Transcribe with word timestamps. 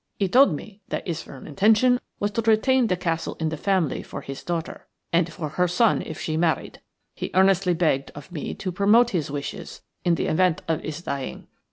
He 0.17 0.27
told 0.27 0.55
me 0.55 0.81
that 0.87 1.05
his 1.07 1.21
firm 1.21 1.45
intention 1.45 1.99
was 2.19 2.31
to 2.31 2.41
retain 2.41 2.87
the 2.87 2.97
castle 2.97 3.37
in 3.39 3.49
the 3.49 3.55
family 3.55 4.01
for 4.01 4.21
his 4.21 4.41
daughter, 4.43 4.87
and 5.13 5.31
for 5.31 5.47
her 5.49 5.67
son 5.67 6.01
if 6.01 6.19
she 6.19 6.37
married. 6.37 6.81
He 7.13 7.29
earnestly 7.35 7.75
begged 7.75 8.09
of 8.15 8.31
me 8.31 8.55
to 8.55 8.71
promote 8.71 9.11
his 9.11 9.29
wishes 9.29 9.83
in 10.03 10.15
the 10.15 10.25
event 10.25 10.63
of 10.67 10.81
his 10.81 11.03
dying. 11.03 11.45